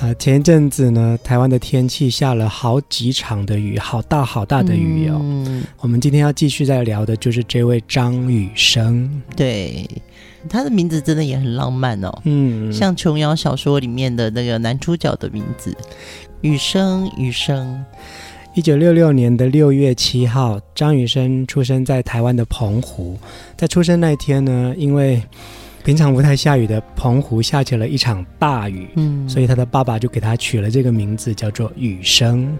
[0.00, 5.18] 呃，前一阵子呢，台湾的天气下了好几场的雨，好大好大的雨哦。
[5.22, 9.88] 嗯，我们今天要继续在聊的就是这位张雨生，对，
[10.48, 12.12] 他的名字真的也很浪漫哦。
[12.24, 15.74] 嗯，像琼瑶小说里面的那个男主角的名字，
[16.40, 17.84] 雨生，雨生。
[18.54, 23.18] 一九六六年的六月七号，张雨生出生在台湾的澎湖。
[23.56, 25.22] 在出生那天呢，因为
[25.84, 32.56] 平常不太下雨的澎湖下起了一场大雨，嗯，所以他的爸爸就给他取了这个名字，叫做雨生。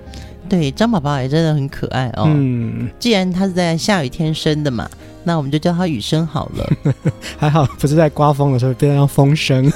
[0.46, 2.24] 对，张宝宝也真的很可爱哦。
[2.26, 4.86] 嗯，既然他是在下雨天生的嘛，
[5.24, 6.70] 那我们就叫他雨生好了。
[7.38, 9.72] 还好不是在刮风的时候，变成风声。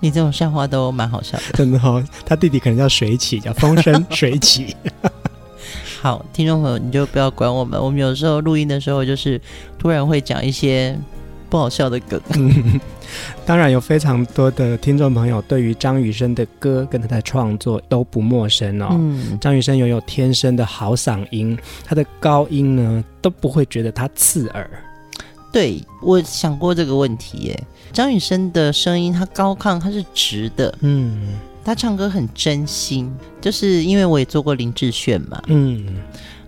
[0.00, 2.02] 你这种笑话都蛮好笑的， 真的哦。
[2.24, 4.74] 他弟弟可能叫水起，叫风生 水起。
[6.00, 7.78] 好，听众朋友，你就不要管我们。
[7.78, 9.38] 我们有时候录音的时候，就是
[9.78, 10.98] 突然会讲一些。
[11.50, 12.80] 不好笑的梗，嗯，
[13.44, 18.88] 当然有非常多的听众朋友对于张雨生的歌跟他的创作都不陌生哦。
[18.92, 24.70] 嗯，张雨生拥有天生的好嗓音，他的高音呢都不会觉得他刺耳。
[25.52, 35.84] 对，我想过这个问题耶，张雨生的声音他高亢，他是直的，嗯，他唱歌很真心，就是因为我也做过林志炫嘛，嗯，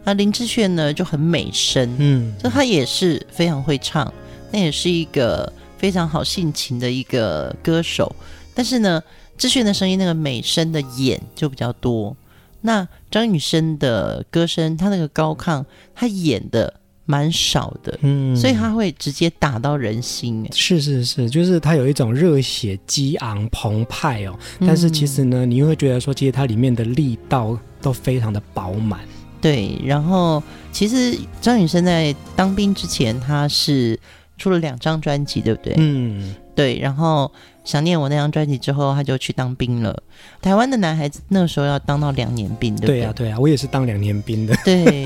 [0.04, 4.12] 那林志炫呢就很美声，嗯，所以他也是非常会唱。
[4.52, 8.14] 那也是一个非常好性情的一个歌手，
[8.54, 9.02] 但是呢，
[9.36, 12.16] 志炫的声音那个美声的演就比较多。
[12.60, 16.72] 那张雨生的歌声，他那个高亢，他演的
[17.04, 20.46] 蛮少的，嗯，所以他会直接打到人心。
[20.52, 29.00] 是是是，就是他有一种热血激昂澎湃哦，但是其实呢，你又会觉得说，其实他里面的力道都非常的饱满。
[29.40, 30.40] 对，然后
[30.70, 33.98] 其实张雨生在当兵之前，他是。
[34.42, 35.72] 出了两张专辑，对不对？
[35.78, 36.80] 嗯，对。
[36.80, 37.30] 然后
[37.62, 40.02] 想念我那张专辑之后，他就去当兵了。
[40.40, 42.98] 台湾的男孩子那时候要当到两年兵，对不对？
[42.98, 44.52] 对啊，对啊，我也是当两年兵的。
[44.64, 45.04] 对，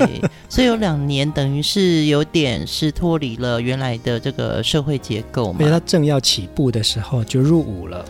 [0.49, 5.59] 所以有两年等于是有点是脱离了原来的这个社会结构嘛。
[5.59, 8.03] 因为他正要起步的时候就入伍了。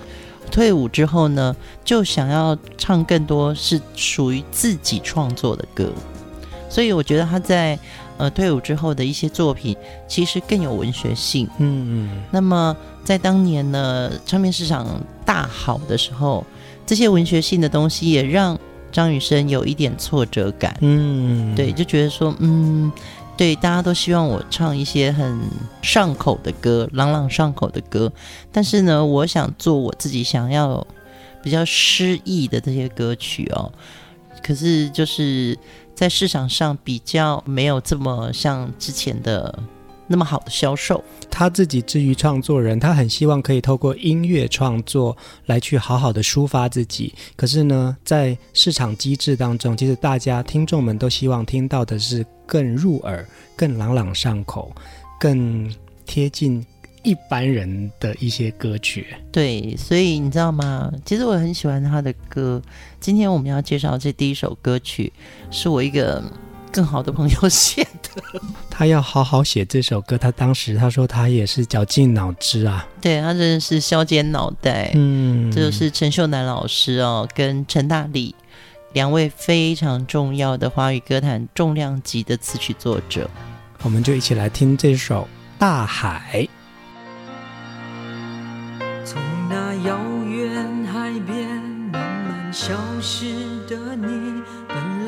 [0.49, 5.91] 退伍之后呢，就想要唱更多是属于自己创作的歌。
[6.69, 7.77] 所以我觉得他在。
[8.17, 11.47] 呃，退伍之后的一些作品其实更有文学性。
[11.59, 12.23] 嗯嗯。
[12.31, 16.43] 那么在当年呢，唱片市场大好的时候，
[16.85, 18.57] 这些文学性的东西也让
[18.91, 20.75] 张雨生有一点挫折感。
[20.81, 21.53] 嗯。
[21.55, 22.91] 对，就觉得说，嗯，
[23.37, 25.39] 对，大家都希望我唱一些很
[25.83, 28.11] 上口的歌，朗朗上口的歌。
[28.51, 30.85] 但是呢，我想做我自己想要
[31.43, 33.71] 比较诗意的这些歌曲哦。
[34.41, 35.55] 可是就是。
[35.97, 39.57] 在市场上比较没有这么像之前的
[40.05, 41.03] 那么好的销售。
[41.27, 47.15] 他自己至于创作人，他很希望可以透过音乐创作来去好好的抒发自己。
[47.35, 54.71] 可是呢，在市场机制当中，其实大家听众们都希望听到的是更入耳、更朗朗上口、
[55.19, 55.67] 更
[56.05, 56.63] 贴近。
[57.07, 60.91] 一般人的一些歌曲，对，所以你知道吗？
[61.05, 62.61] 其实我很喜欢他的歌。
[62.99, 65.13] 今天我们要介绍这第一首歌曲，
[65.49, 66.21] 是我一个
[66.69, 68.41] 更好的朋友写的。
[68.69, 72.85] 他要好好写这首歌，他当时他说他也是绞尽脑汁啊。
[72.99, 74.91] 对，他真的是削尖脑袋。
[74.93, 78.35] 嗯，这就是陈秀楠老师哦，跟陈大力
[78.91, 83.29] 两位非常重要的华语歌坛重量级的词曲作者。
[83.83, 85.23] 我们就一起来听这首
[85.57, 86.41] 《大海》。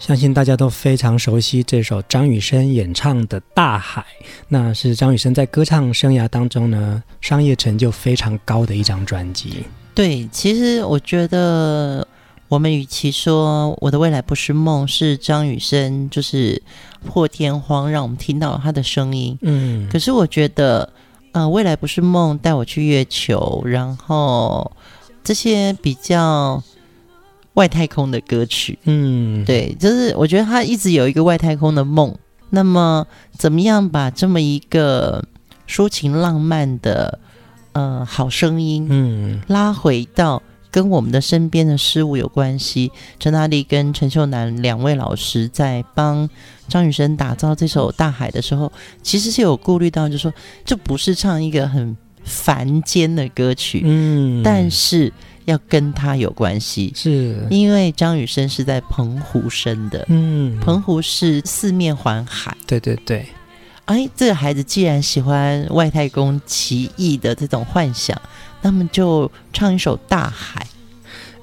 [0.00, 4.00] 相信大家都非常熟悉这首张雨生演唱的《大海》，
[4.48, 9.64] 那是张雨生在歌唱生涯当中呢，商业成就非常高的一张专辑。
[9.94, 12.04] 对，其实我觉得
[12.48, 16.62] 我们与其说我的未来不是梦，是张雨生就是
[17.06, 19.38] 破天荒让我们听到他的声音。
[19.42, 20.90] 嗯，可是我觉得，
[21.32, 24.72] 呃，未来不是梦，带我去月球，然后
[25.22, 26.62] 这些比较。
[27.54, 32.14] 外太空的歌曲，嗯，对，就是我觉得他一直有一个外太空的梦。
[32.50, 35.24] 那么，怎么样把这么一个
[35.68, 37.18] 抒情浪漫的
[37.72, 42.90] 呃好声音，嗯，拉回到跟我们的身边的事物有关系？
[43.18, 46.28] 陈大力跟陈秀楠两位老师在帮
[46.66, 50.32] 张雨生打造这首《大海》的时候，其实是有顾虑到，就是说
[50.64, 55.12] 这不是唱一个很凡间的歌曲，嗯，但是。
[55.44, 63.26] 要跟他有关系，是因为张雨生是在澎湖生的，嗯，澎湖是四面环海，对对对。
[63.86, 68.20] 哎，这个孩子既然喜欢外太空奇异的这种幻想，
[68.62, 70.64] 那么就唱一首《大海》。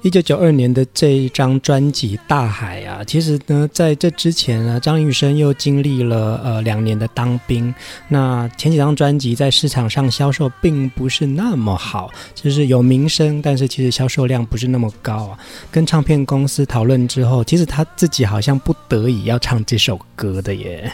[0.02, 7.74] 一九九二年的这一张专辑《大海》啊，其实呢，在这之前呢，张雨生又经历了呃两年的当兵。
[8.06, 15.38] 那前几张专辑在市场上销售并不是那么好，就是有名声，但是其实销售量不是那么高啊。
[15.70, 20.92] 跟唱片公司讨论之后，其实他自己好像不得已要唱这首歌的耶。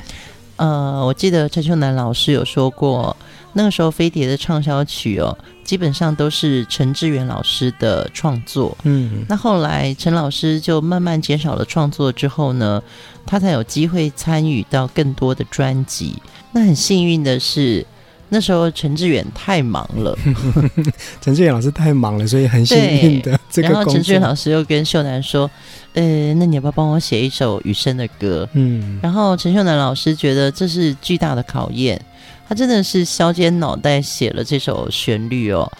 [0.57, 3.15] 呃，我记得陈秀男老师有说过，
[3.55, 8.77] 那个时候飞碟的畅销曲哦，基本上都是陈志远老师的创作。
[8.83, 12.83] 嗯，那后来陈老师就慢慢减少了创作之后呢，
[13.25, 16.15] 他才有机会参与到更多的专辑。
[16.53, 17.87] 那很幸运的是。
[18.31, 20.19] 那时候陈志远太忙了，
[21.21, 23.69] 陈志远老师太忙了，所以很幸运的这个。
[23.69, 25.49] 然后陈志远老师又跟秀男说
[25.93, 32.01] ：“呃，那你要不要帮我写一首雨生的歌？”嗯，然后陈秀男老师觉得这是巨大的考验，
[32.49, 35.71] 他真的是削尖脑袋写了这首旋律哦。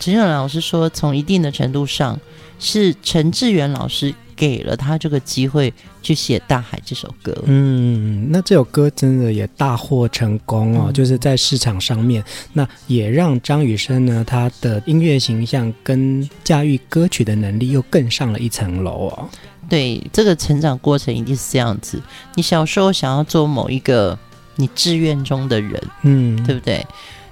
[0.00, 2.18] 陈秀男老师说，从一定的程度上，
[2.58, 4.14] 是陈志远老师。
[4.36, 12.20] 给了他这个机会去写《大海》这首歌，嗯，那这首歌真的也大获成功哦，嗯、就是在市场上面，
[12.52, 19.28] 那也让张雨生呢，他的音乐形象跟驾驭歌曲的能力又更上了一层楼哦。
[19.68, 22.02] 对，这个成长过程一定是这样子。
[22.34, 24.18] 你小时候想要做某一个
[24.56, 26.86] 你志愿中的人，嗯，对不对？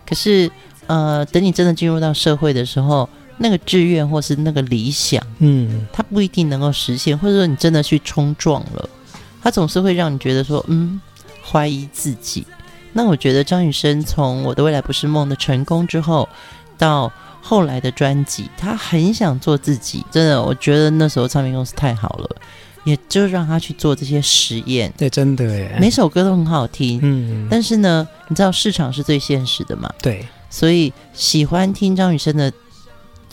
[0.07, 0.50] 可是，
[0.87, 3.09] 呃，等你真的进入到社会的时候。
[3.38, 8.88] 那个志愿或是那个理想，嗯，它不一定能够实现，或者说你真的去冲撞了，
[9.43, 11.00] 它总是会让你觉得说，嗯，
[11.43, 12.47] 怀疑自己。
[12.93, 16.29] 那我觉得张雨生从《我的未来不是梦》的成功之后，
[16.79, 17.11] 到
[17.41, 22.37] 后来的专辑，他很想做自己，真的，我觉得那时候唱片公司太好了，
[22.85, 24.93] 也就让他去做这些实验。
[24.97, 29.93] 对，真的耶，每首歌都很好听，嗯，但是呢，你知道市场是最现实的嘛？
[30.01, 32.53] 对，所以喜欢听张雨生的。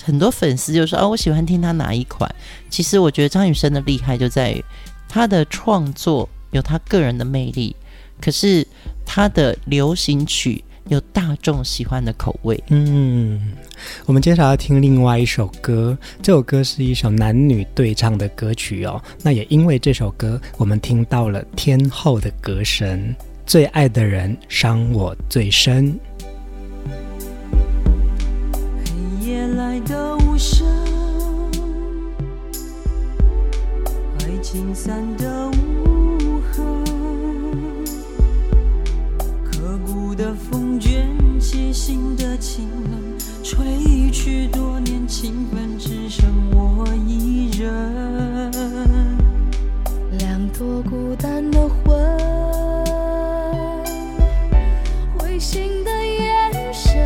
[0.01, 2.33] 很多粉丝就说：“哦，我喜欢听他哪一款？”
[2.71, 4.63] 其实我觉得张雨生的厉害就在于
[5.09, 7.75] 他的创作有他个人的魅力，
[8.21, 8.65] 可是
[9.05, 12.61] 他的流行曲有大众喜欢的口味。
[12.67, 13.53] 嗯，
[14.05, 19.01] 我们接下来要听另外一首歌，这首歌是一首男女对唱的歌曲哦。
[19.23, 23.15] 那也因为这首歌，我们听到了天后的歌声，
[23.45, 25.97] 最爱的人伤我最深
[29.21, 29.79] 夜来。
[29.81, 30.67] 的无声，
[34.19, 35.78] 爱情散的无
[40.19, 41.07] 的风卷
[41.39, 48.51] 起心的清冷，吹去多年情分，只剩我一人，
[50.17, 51.97] 两朵孤单的魂。
[55.17, 56.99] 灰心的眼神。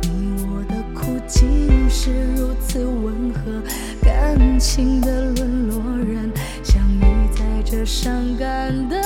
[0.00, 1.46] 你我的哭泣
[1.90, 3.62] 是如此温和，
[4.00, 7.02] 感情的沦落人，相遇
[7.36, 8.98] 在这伤感的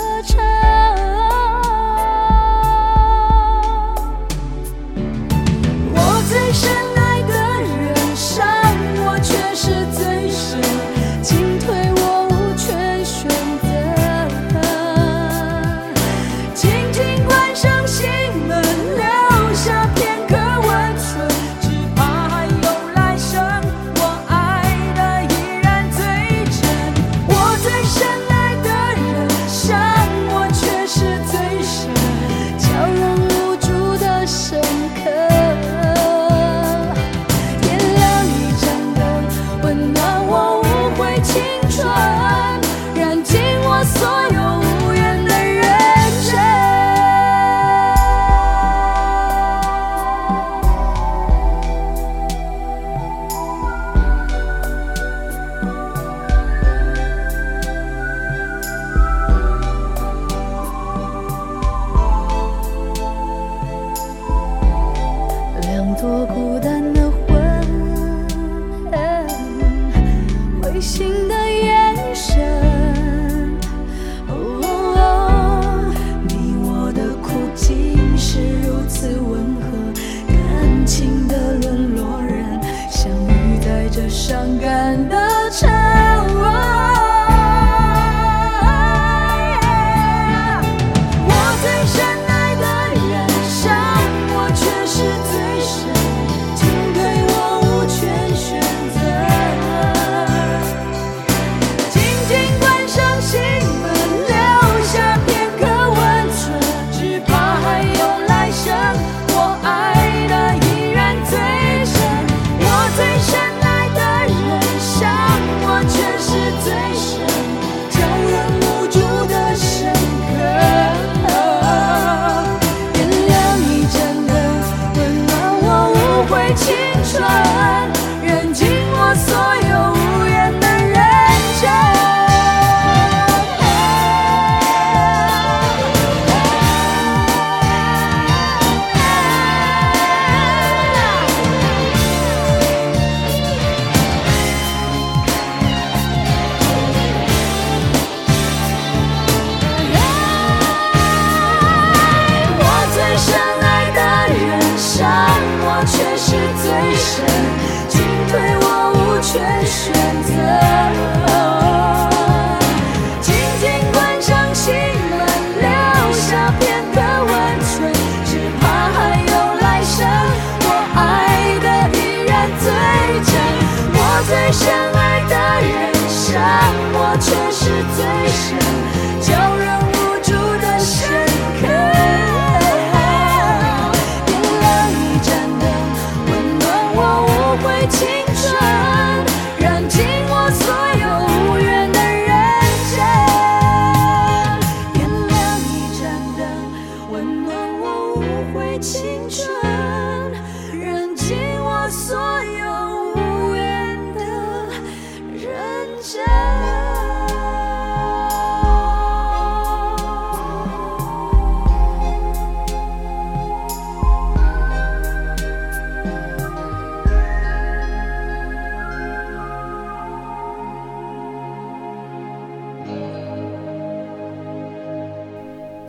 [166.30, 166.69] shall be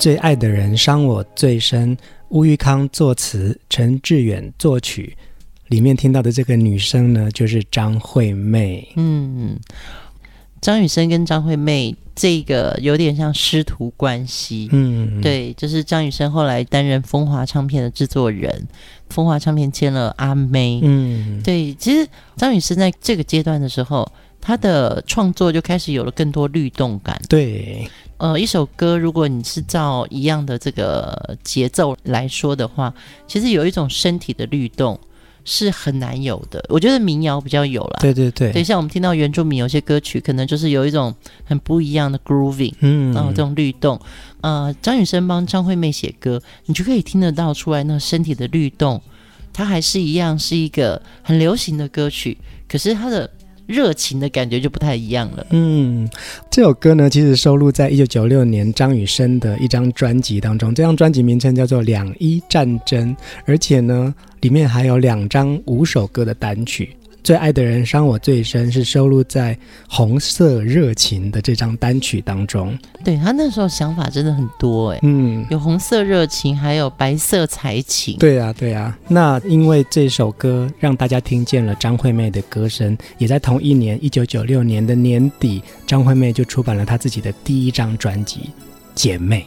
[0.01, 1.95] 最爱的人伤我最深，
[2.29, 5.15] 乌玉康作词，陈志远作曲。
[5.67, 8.91] 里面听到的这个女生呢，就是张惠妹。
[8.95, 9.55] 嗯，
[10.59, 14.67] 张雨生跟张惠妹这个有点像师徒关系。
[14.71, 18.67] 嗯，对，就是张雨生后来担任风华唱片的制作人，
[19.11, 20.79] 风华唱片签了阿妹。
[20.81, 27.21] 嗯，对，其实张雨生在这个阶段的时候，他的创作就开始有了更多律动感。
[27.29, 27.87] 对。
[28.21, 32.93] 呃，一首歌，如果你是照一样的这个节奏来说的话，
[33.25, 34.99] 其实有一种身体的律动
[35.43, 36.63] 是很难有的。
[36.69, 37.97] 我觉得民谣比较有啦。
[37.99, 38.51] 对对对。
[38.51, 41.11] 对，像我们听到原住民有些歌曲，可能就是有一种
[41.45, 43.99] 很不一样的 grooving，嗯，然后这种律动。
[44.41, 49.01] 呃，张雨生帮张惠妹写歌，你就可以听得到出来那身体的律动，
[49.51, 52.37] 它还是一样是一个很流行的歌曲，
[52.69, 53.27] 可是它的。
[53.67, 55.45] 热情的感觉就不太一样了。
[55.51, 56.09] 嗯，
[56.49, 60.73] 这首歌呢，其实收录在一九九六年张雨生的一张专辑当中。
[60.73, 66.95] 这张专辑名称叫做《两伊战争》，而且呢，里面还有两张五首歌的单曲。
[67.23, 69.53] 最爱的人伤我最深，是收录在
[69.87, 72.77] 《红色热情》的这张单曲当中。
[73.03, 78.17] 对，他那时候想法真的很多哎，嗯，有红色热情，还有白色才情。
[78.17, 78.97] 对啊，对啊。
[79.07, 88.39] 那因为这首歌让大家听见了张惠妹的歌声，也在同一年一九九六年的年底，张惠妹就出版了她自己的第一张专辑
[88.95, 89.41] 《姐妹》。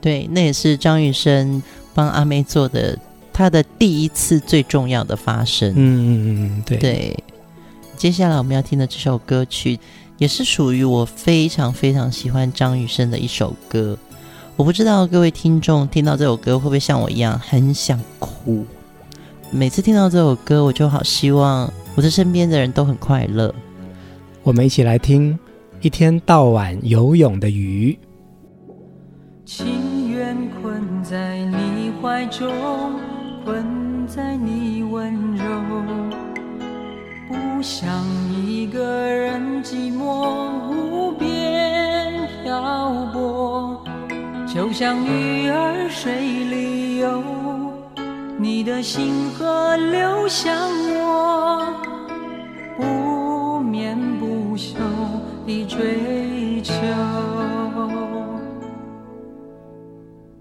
[0.00, 1.60] 对，那也是张雨生
[1.92, 2.96] 帮阿妹做的。
[3.36, 7.24] 他的第一次最重要的发生，嗯嗯嗯，对对。
[7.94, 9.78] 接下来我们要听的这首歌曲，
[10.16, 13.98] 也是属于我非常非常喜欢张雨生的一首歌。
[14.56, 18.64] 我不知道各位听众听到这首歌会不会像我一样很想哭。
[19.50, 23.54] 每次听到这首歌，我就好希望我的身边的人都很快乐。
[24.42, 25.34] 我们一起来听
[25.82, 27.92] 《一天到晚游泳的鱼》。
[29.44, 32.50] 情愿困在你怀中。
[33.46, 35.44] 困在你温柔，
[37.28, 37.88] 不想
[38.44, 43.84] 一个人寂寞无边漂泊，
[44.52, 47.22] 就像鱼儿水里游，
[48.36, 50.52] 你的心河流向
[50.98, 51.72] 我，
[52.76, 54.74] 不眠不休
[55.46, 56.74] 的追求。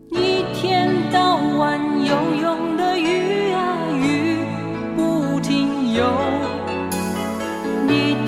[0.09, 2.74] 一天到晚游泳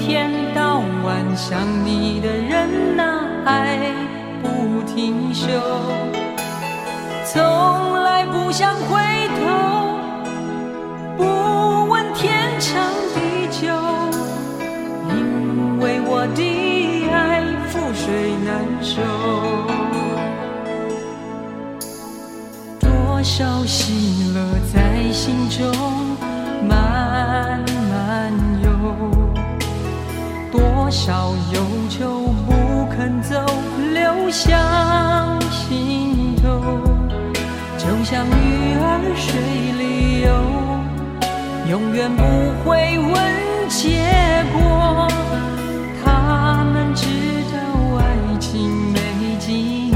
[0.08, 3.78] 天到晚想你的人啊，爱
[4.42, 5.46] 不停休。
[7.26, 7.44] 从
[8.04, 9.02] 来不想回
[9.38, 10.00] 头，
[11.18, 13.20] 不问天长地
[13.52, 13.68] 久，
[15.10, 19.02] 因为我的爱覆水难收。
[22.80, 24.40] 多少喜乐
[24.74, 25.68] 在心中
[30.88, 33.46] 多少忧愁不肯走，
[33.94, 34.58] 流向
[35.52, 36.80] 心头。
[37.78, 39.28] 就像鱼儿水
[39.78, 40.32] 里游，
[41.70, 42.24] 永远不
[42.64, 43.14] 会问
[43.68, 44.00] 结
[44.54, 45.10] 果。
[46.06, 47.04] 他们知
[47.52, 47.58] 道
[47.98, 49.92] 爱情没尽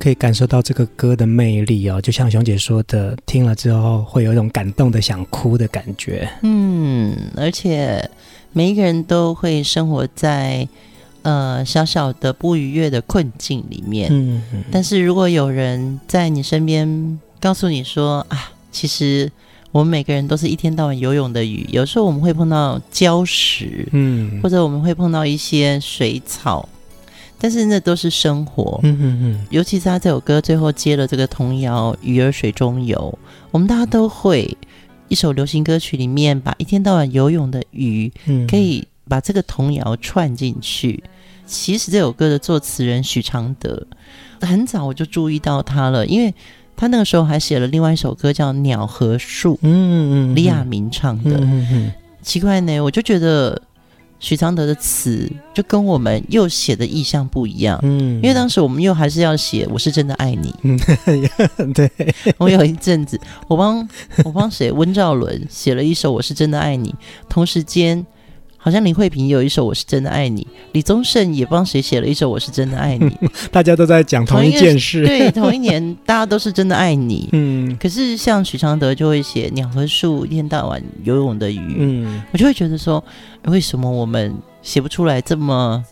[0.00, 6.26] 可以感受到这个歌的魅力哦，就像熊姐说的，听了之后会有一种感动的想哭的感觉。
[6.42, 8.10] 嗯，而且
[8.52, 10.66] 每一个人都会生活在
[11.20, 14.08] 呃小小的不愉悦的困境里面。
[14.10, 19.30] 嗯，嗯，但是如果有人在你身边告诉你说啊，其实
[19.70, 26.66] 我们每个人都是一天到晚游泳的鱼，有时候我们会碰到礁石，嗯，或者我们会碰到一些水草。
[27.42, 29.46] 但是那都是生活，嗯嗯嗯。
[29.48, 33.18] 尤其是他这首歌最后接了这个童谣《鱼儿水中游》，
[33.50, 34.54] 我们大家都会
[35.08, 38.12] 一首流行歌曲里面把一天到晚游泳的鱼，
[38.46, 41.02] 可以把这个童谣串进去。
[41.46, 43.86] 其实这首歌的作词人许常德，
[44.42, 46.34] 很早我就注意到他了，因为
[46.76, 51.38] 他那个时候还写了另外一首歌叫《鸟和树》，嗯嗯，李亚明唱的。
[51.38, 51.92] 嗯嗯。
[52.22, 53.60] 奇怪呢，我就觉得。
[54.20, 61.90] 许常德的词就跟我们又写的意象不一样，嗯，因为当时我们又还是要写我是真的爱你， 嗯，对，
[62.38, 63.88] 我有一阵子我帮
[64.24, 64.70] 我帮谁？
[64.70, 66.94] 温兆伦写了一首我是真的爱你，
[67.28, 68.06] 同时间
[68.62, 70.42] 好像林慧萍也有一首《我是真的爱你》，
[70.72, 73.08] 李宗盛也帮谁写了一首《我是真的爱你》，
[73.50, 75.04] 大家都在讲同一件事。
[75.06, 77.28] 对，同一年 大家都是真的爱你。
[77.32, 81.74] 嗯，可是像许常德就会写《鸟和树》，一天到晚游泳的鱼。
[81.78, 83.02] 嗯，我就会觉得说，
[83.46, 85.82] 为什么我们写不出来这么？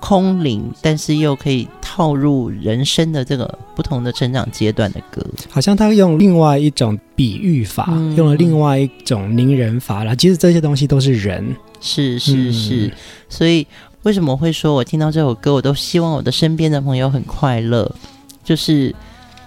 [0.00, 10.14] 空灵，但是又可以套入人生的这个不同的成长阶段的歌，好像他用另外一种比喻法，嗯、用了另外一种拟人法啦。
[10.14, 12.86] 其实这些东西都是人，是是是。
[12.86, 12.92] 嗯、
[13.28, 13.66] 所以
[14.02, 17.94] 为什么会说我听到这首歌，我都希望我的身边的朋友很快乐？
[18.42, 18.94] 就是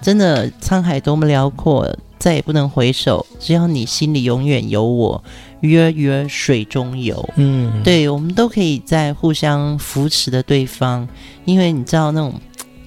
[0.00, 5.22] 真的，沧海多么辽阔，再也不能回首，只要你心里永远有我。
[5.60, 11.08] 鱼儿鱼儿水中游，嗯，对，我们都可以在互相扶持的对方，
[11.44, 12.32] 因为你知道那种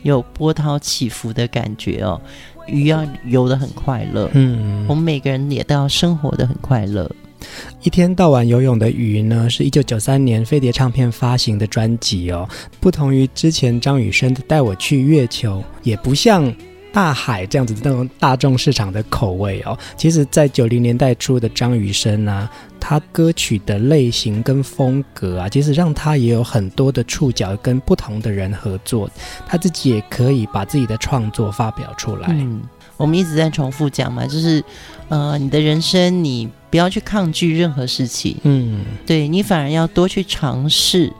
[0.03, 2.21] 有波涛起伏的感觉哦，
[2.67, 7.11] 鱼要游得很快乐，嗯，我们每个人也都要生活得很快乐。
[7.81, 12.47] 一天到晚游泳的鱼呢，是一九九三年飞碟唱片发行的专辑哦，
[12.79, 16.53] 不同于之前张雨生的《带我去月球》，也不像。
[16.93, 22.51] 大海这样子那种大众市场的口味哦，其实，在九零年代初的张雨生啊，
[22.81, 29.09] 他歌曲的类型跟风格啊，其实让他也有很多的触角跟不同的人合作，
[29.47, 32.27] 他自己也可以把自己的创作发表出来。
[32.31, 32.61] 嗯，
[32.97, 34.61] 我们一直在重复讲嘛，就是
[35.07, 41.13] 呃，你的人生你不要去抗拒任何事情，嗯，对，你反而要多去尝试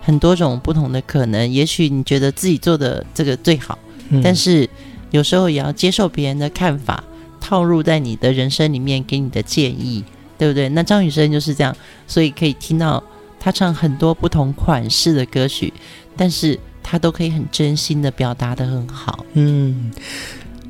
[0.00, 1.50] 很多种不同的可能。
[1.50, 3.76] 也许你觉得自己做的这个最好，
[4.10, 4.70] 嗯，但是。
[5.10, 7.02] 有时候也要接受别人的看法，
[7.40, 10.04] 套入在你的人生里面，给你的建议，
[10.36, 10.68] 对不对？
[10.68, 11.74] 那张雨生就是这样，
[12.06, 13.02] 所以可以听到
[13.40, 15.72] 他唱很多不同款式的歌曲，
[16.14, 19.24] 但是他都可以很真心的表达得很好。
[19.32, 19.90] 嗯，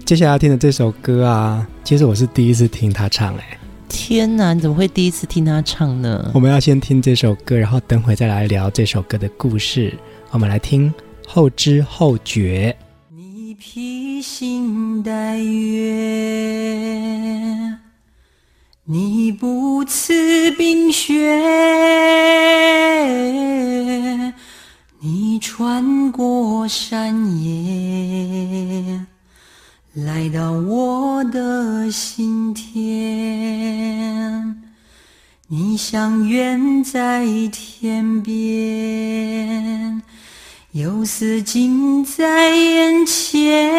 [0.05, 3.58] 接下来要听的这首歌啊，其实我是第一次听他唱，哎，
[3.89, 6.31] 天哪，你怎么会第一次听他唱呢？
[6.35, 9.93] 我们要先听这首歌，然后等会再来聊这首歌的故事。
[10.31, 10.93] 我们来听
[11.27, 12.77] 后知后觉。
[13.11, 15.79] 你披星戴月，
[18.85, 21.15] 你不辞冰雪，
[25.01, 29.07] 你穿过山野，
[30.05, 34.55] 来到我的心田，
[35.49, 40.01] 你像远在天边。
[40.71, 43.75] 又似近在眼前，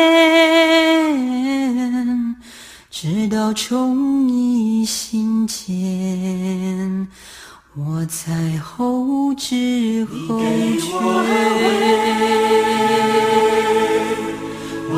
[2.90, 3.96] 直到宠
[4.28, 7.08] 溺心间，
[7.78, 10.42] 我才后知后
[10.80, 10.90] 觉。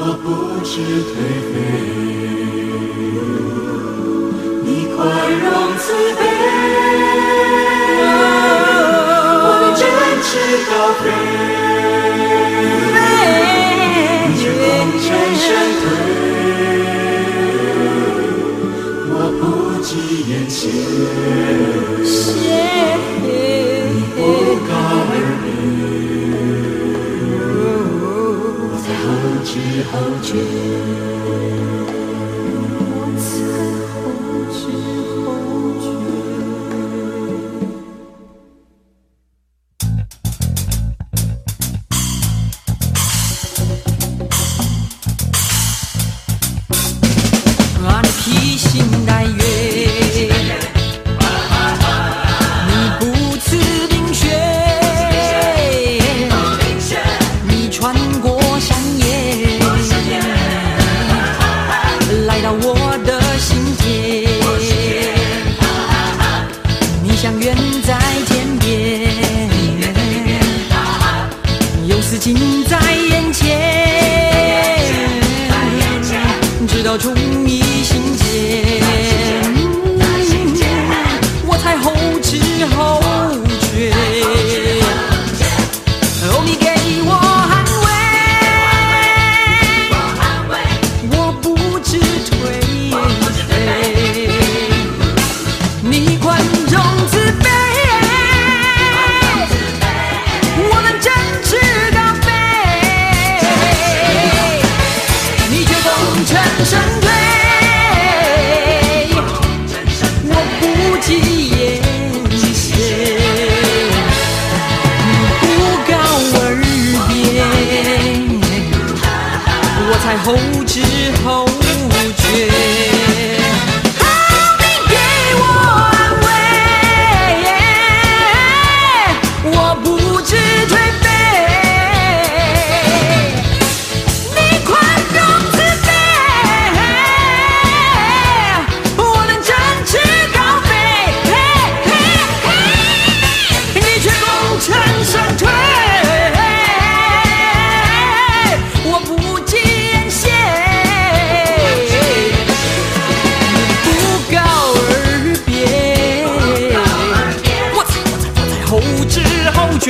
[0.03, 0.25] 我不
[0.65, 1.13] 知颓
[1.51, 1.55] 废，
[4.65, 4.97] 你宽
[5.29, 5.83] 容慈
[6.17, 6.19] 悲，
[9.43, 9.79] 我能展
[10.23, 10.29] 翅
[10.67, 11.03] 高飞。
[20.29, 20.59] 眼前，
[29.83, 31.60] 后觉。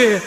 [0.02, 0.22] 去。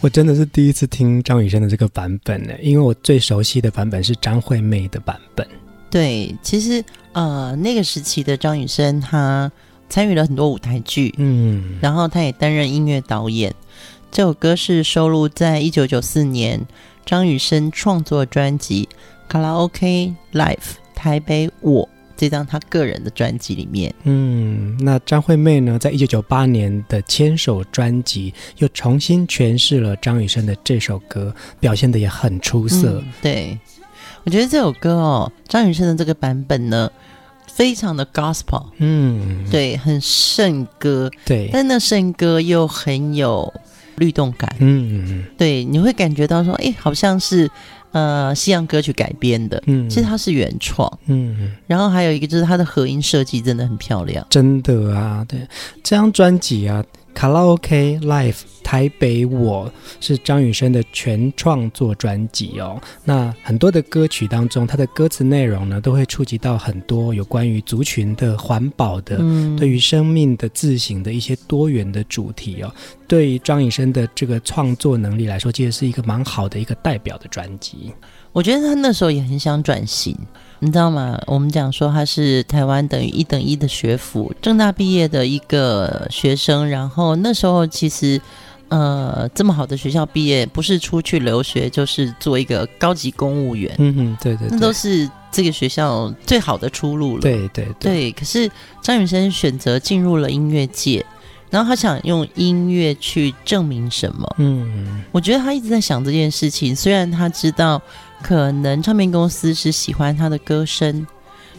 [0.00, 5.46] 我真的是第一次听张雨生的这个版本呢，因为我最熟悉的版本是张惠妹的版本。
[5.90, 9.50] 对，其实呃，那个时期的张雨生，他
[9.88, 13.54] 参与了很多舞台剧，嗯，然后他也担任音乐导演。
[14.10, 16.66] 这首歌是收录在一九九四年
[17.06, 18.88] 张雨生创作专辑
[19.30, 21.88] 《卡拉 OK Life 台北我》。
[22.16, 33.02] 这张他个人的专辑里面，嗯，那张惠妹呢，在一九九八年的《牵手》专辑又重新诠释了张雨生的这首歌，表现的也很出色。
[33.04, 33.58] 嗯、对，
[34.24, 36.88] 我觉得这首歌哦，张雨生的这个版本呢，
[37.52, 43.52] 非常的 gospel，嗯，对，很圣歌，对，但那圣歌又很有
[43.96, 47.50] 律动感，嗯，对，你会感觉到说，哎，好像是。
[47.94, 55.38] 呃，西洋歌曲改编的，嗯，其实它是原创，嗯，然后还有一个就是它的合音设计真的很漂亮，真的啊，对，
[55.82, 56.84] 这张专辑啊。
[57.14, 62.80] 卡拉 OK Live 台北我是张雨生的全创作专辑哦。
[63.04, 72.74] 那很多的歌曲当中，它的歌词内容呢，都会触及到很多有关于族群的、环保的、嗯、对于生命的自省的一些多元的主题哦。
[73.06, 77.92] 对于张雨生的这个创作能力来说，其实是一个蛮好的一个代表的专辑。
[78.34, 80.14] 我觉得他那时候也很想转型。
[80.60, 81.20] 你知道吗？
[81.26, 86.66] 我们讲说他是台湾等于一等一的学府，政大毕业的一个学生。
[86.66, 88.18] 然后那时候其实，
[88.68, 93.74] 呃，这么好的学校毕业，不是出去留学，就是做一个高级公务员。
[93.78, 97.20] 嗯嗯，对对，对，那都是这个学校最好的出路了。
[97.20, 98.12] 对对对，对。
[98.12, 101.04] 可是张雨生选择进入了音乐界，
[101.50, 104.34] 然后他想用音乐去证明什么？
[104.38, 106.74] 嗯，我觉得他一直在想这件事情。
[106.74, 107.82] 虽然他知道。
[108.24, 111.06] 可能唱片公司是喜欢他的歌声，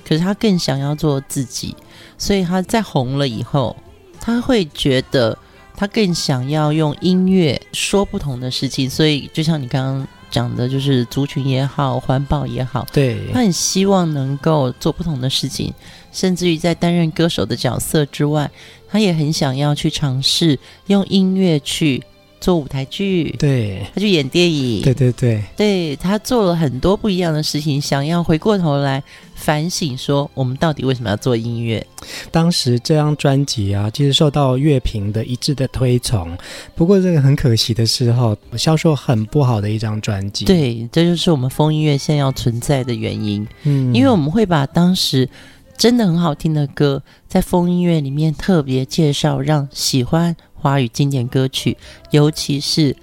[0.03, 1.75] 可是他更想要做自己，
[2.17, 3.77] 所以他在红了以后，
[4.19, 5.37] 他会觉得
[5.75, 8.89] 他更想要用音乐说不同的事情。
[8.89, 15.71] 所以就像你刚刚讲的，就是族群也好，环保也好，对，他很希望能够做不同的事情，
[16.11, 18.49] 甚至于在担任歌手的角色之外，
[18.89, 22.03] 他也很想要去尝试用音乐去。
[22.45, 29.01] 做舞台剧，对，他去演电影，对对对，对，他做了很多不一样的事情，想要回过头来
[29.33, 31.83] 反省，说我们到底为什么要做音乐？
[32.29, 36.37] 当时这张专辑啊，其实受到乐评的一致的推崇，
[36.75, 40.45] 不过这个很可惜的是哈，销售很不好的一张专辑。
[40.45, 43.43] 对，这就是我们风音乐现在要存在的原因。
[43.63, 45.27] 嗯，因为我们会把当时
[45.75, 50.35] 真的很好听的歌，在风音乐里面特别介绍，让喜欢。
[50.65, 51.77] 华语经典歌曲，
[52.09, 52.95] 尤其是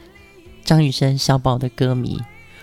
[0.65, 2.19] 张雨生小宝的歌迷，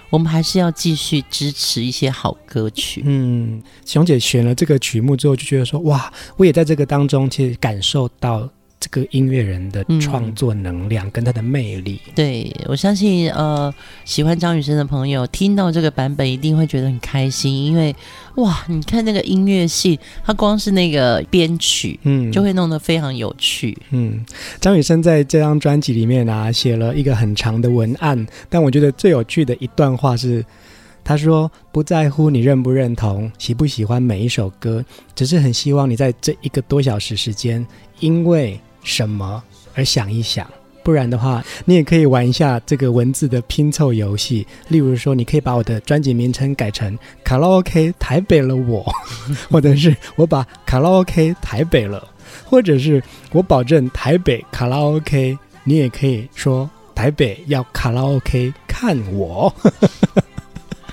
[0.09, 3.01] 我们还是要继续支持一些好歌曲。
[3.05, 8.49] 嗯，熊姐选了这个曲目之后，就觉得说，哇，我也在这个当中，其实感受到。
[8.79, 13.73] 这个音乐人的创作能量跟他的魅力，嗯、对，我相信，呃，
[14.05, 17.93] 喜欢张雨生的朋友听到这个版本一定会觉得很开心，因为
[18.35, 23.77] 哇，你看那个音乐戏，他光是那个编曲，嗯，就会弄得非常有趣。
[23.89, 24.25] 嗯，
[24.61, 30.45] 张雨生在这张专辑里面啊，写了一个很长的文案，但我觉得最有趣的一段话是，
[31.03, 37.67] 他说：“不在乎你认不认同，喜不喜欢每一首歌，只是很希望你在这一个多小时时间，
[37.99, 39.43] 因为。”什么
[39.75, 40.47] 而想一想，
[40.83, 44.45] 不然的话，你也可以玩一下这个文字的拼凑游戏。
[44.69, 48.83] 例如说，你可以把我的专辑名称改成《卡拉 OK 台北了我》，
[49.51, 52.07] 或者是我把卡拉 OK 台北了，
[52.45, 53.01] 或者是
[53.31, 59.53] 我保证台北卡拉 OK，你也可以说台北要卡拉 OK 看我。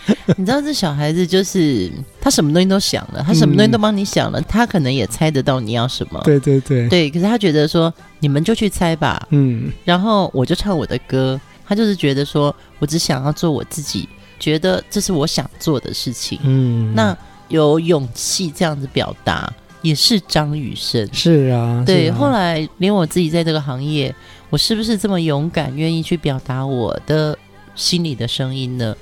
[0.37, 1.91] 你知道这小孩子就是
[2.21, 6.21] 他什么东西都想了，他什么东西都帮你想了，嗯、他可能也猜得到你要什么。
[6.25, 7.11] 对对对，对。
[7.11, 9.73] 可是他觉得说你们就去猜吧，嗯。
[9.85, 16.39] 然后我就唱我的歌，他就是觉得说我只想要做我自己，觉得这是我想做的事情。
[16.45, 16.95] 嗯。
[16.95, 17.17] 那
[17.49, 19.53] 有勇气这样子表达，
[19.83, 21.09] 也是张雨生。
[21.13, 21.83] 是啊。
[21.87, 22.09] 对。
[22.09, 22.17] 啊。
[22.17, 24.15] 后来连我自己在这个行业，
[24.51, 27.37] 我是不是这么勇敢，愿意去表达我的
[27.75, 28.97] 心里的声音呢？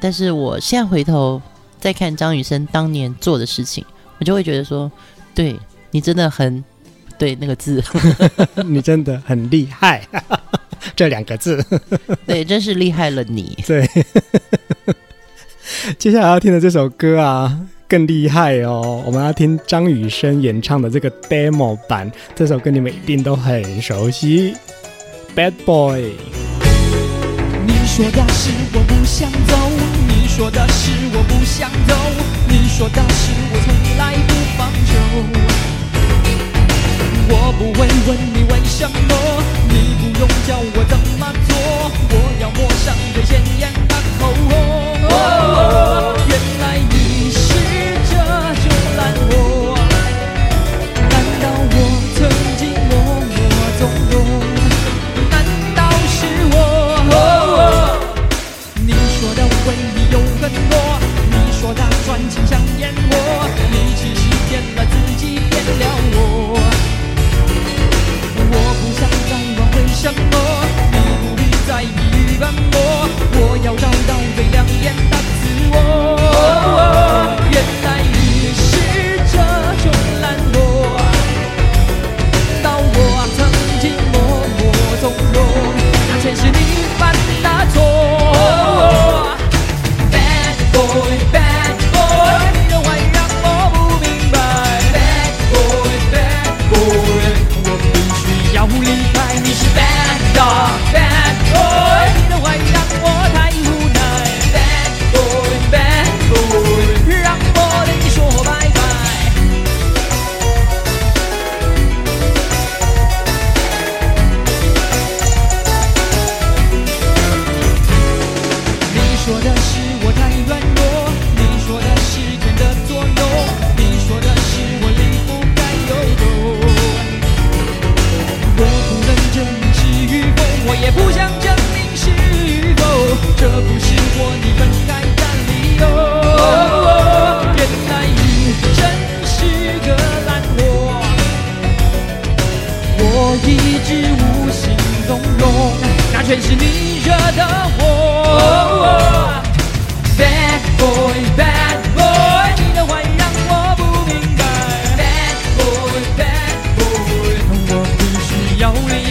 [0.00, 1.40] 但是我现在回头
[1.80, 3.84] 再看张雨生当年做的事情，
[4.18, 4.90] 我就会觉得说，
[5.34, 5.58] 对，
[5.90, 6.62] 你真的很
[7.18, 7.82] 对那个字，
[8.66, 10.06] 你真的很厉害，
[10.94, 11.64] 这两个字，
[12.26, 13.56] 对，真是厉害了你。
[13.66, 13.88] 对，
[15.98, 24.54] 接下来要听的这首歌啊，更厉害哦，我们要听张雨生演唱的这个 demo 版，这首歌你们一定都很熟悉，
[25.36, 26.02] 《Bad Boy》。
[27.98, 29.56] 你说的是我不想走，
[30.06, 31.96] 你说的是我不想走，
[32.46, 34.94] 你说的是我从来不放手。
[37.28, 38.94] 我不会问你为什么，
[39.68, 41.50] 你不用教我怎么做，
[42.10, 46.27] 我要抹上最鲜艳的口红。
[62.78, 63.12] 骗我，
[63.72, 66.16] 你其实骗了自己，骗了我。
[68.38, 70.67] 我不想再挽回什么。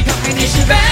[0.06, 0.14] Có
[0.68, 0.87] hay?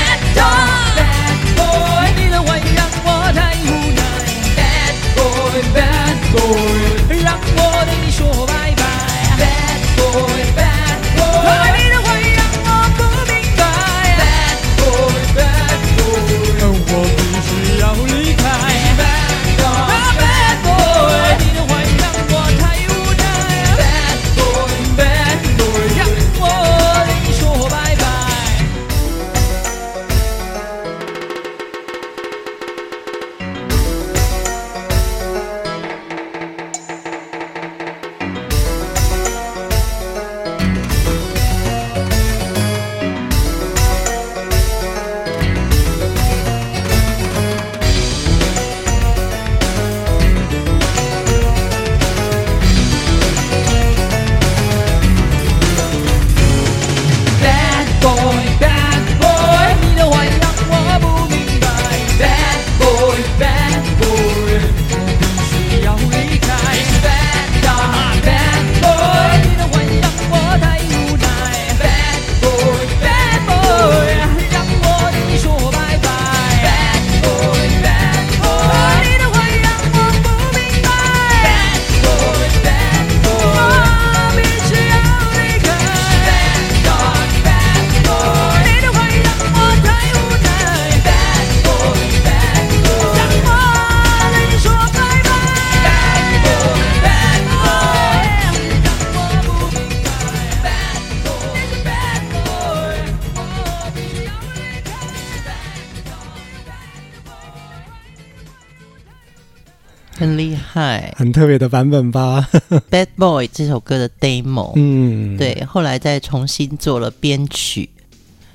[111.15, 112.47] 很特别的版本吧，
[112.89, 117.89] 《Bad Boy》这首歌的 demo，嗯，对，后来再重新做了编曲。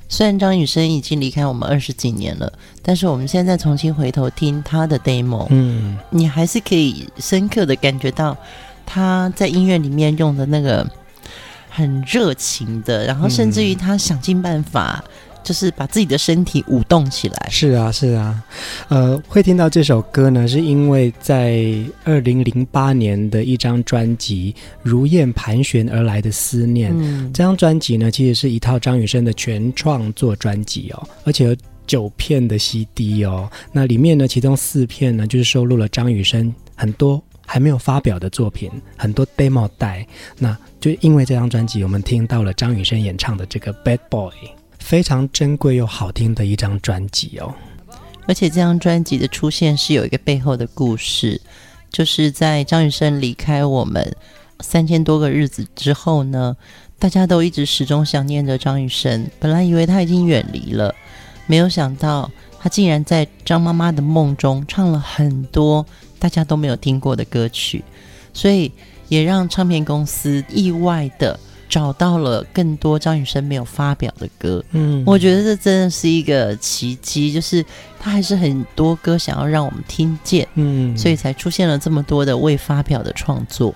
[0.09, 8.37] 虽然张雨生已经离开我们二十几年了，但是我们现在重新回头听他的 demo，嗯，你还是可以深刻的感觉到
[8.85, 10.85] 他在音乐里面用的那个
[11.69, 15.03] 很热情的，然后甚至于他想尽办法。
[15.43, 17.49] 就是把自己的身体舞动起来。
[17.51, 18.43] 是啊，是啊，
[18.89, 21.63] 呃，会听到这首歌呢，是因为在
[22.05, 26.93] 二零零八年的一张专辑《如燕盘旋而来的思念》。
[26.99, 33.51] 嗯，这张专辑呢，其实是一套张雨生的全创作专辑哦，而且有九片的 CD 哦。
[33.73, 40.07] 那里面呢，其中四片呢，就是收录了张雨生很多还没有发表的作品，很多 demo 带。
[40.39, 44.31] 那就因为这张专辑，我们听到了张雨生演唱的这个《Bad Boy》。
[44.81, 47.55] 非常珍贵又好听的一张专辑哦，
[48.27, 51.41] 而且这张专辑的出现是有一个背后的故事，
[51.93, 54.17] 就是在张雨生离开我们
[54.59, 56.57] 三千多个日子之后呢，
[56.99, 59.31] 大家都一直始终想念着张雨生。
[59.39, 60.93] 本来以为他已经远离了，
[61.47, 62.29] 没有想到
[62.59, 65.87] 他竟然在张妈妈的梦中唱了很多
[66.19, 67.85] 大家都没有听过的歌曲，
[68.35, 68.73] 所以
[69.09, 71.39] 也让唱片公司意外的。
[71.71, 77.65] 找到了更多张雨生没有发表的歌，嗯，我觉得这真的是一个奇迹，就是
[78.01, 83.73] 他还是很多歌想要让我们听见，嗯，所以才出现了这么多的未发表的创作，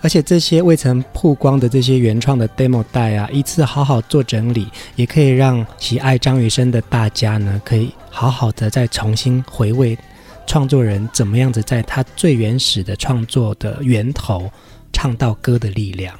[0.00, 4.66] 而且这些未曾曝光的这些原创的 demo 带啊，一次好好做整理，
[4.96, 9.98] 也可以让喜爱张雨生的大家呢，可以好好的再重新回味
[10.46, 14.50] 创作人怎么样子在他最原始的创作的源头
[14.94, 16.18] 唱到歌的力量。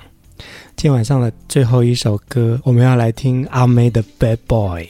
[0.84, 4.82] 今天晚上的最后一首歌，我们要来听阿妹的《Bad Boy》。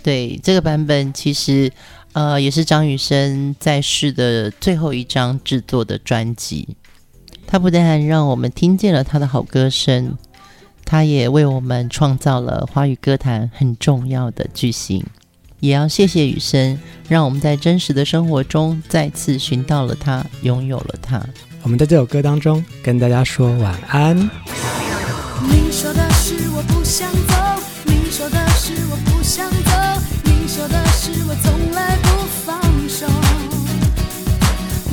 [0.00, 1.72] 对，这个版本其实
[2.12, 6.76] 呃也是张雨生在世的最后一张制作的专辑。
[7.48, 10.16] 他不但让我们听见了他的好歌声，
[10.84, 15.04] 他也为我们创造了华语歌坛很重要的巨星。
[15.58, 16.78] 也要谢谢雨生，
[17.08, 21.20] 让我们在真实的生活中再次寻到了他，拥有了他。
[21.64, 24.30] 我们在这首歌当中跟大家说晚安。
[25.48, 33.06] 你说的是我不想走，你说的是我不想走，你说的是我从来不放手。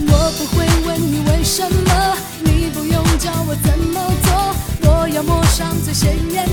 [0.10, 6.48] 我不会问你为什么，你不用教我怎么做，我要抹上最鲜艳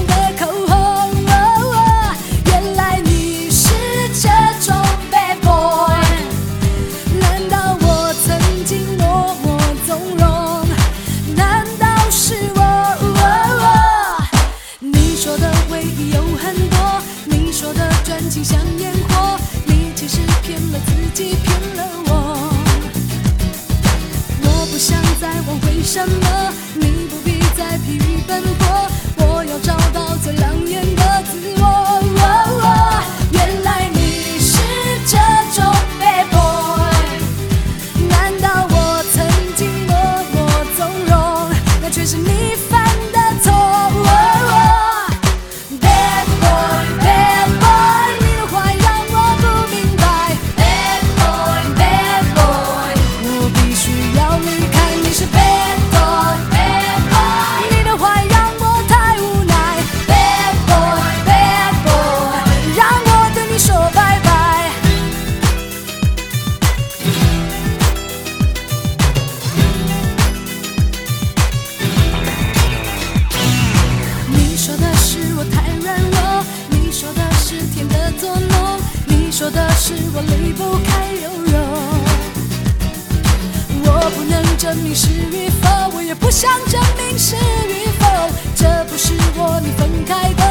[84.94, 88.06] 是与否，我也不想证明是与否，
[88.54, 90.43] 这不是我你分开的。